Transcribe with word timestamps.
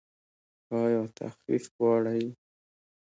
ایا 0.79 1.01
تخفیف 1.17 1.63
غواړئ؟ 1.75 2.25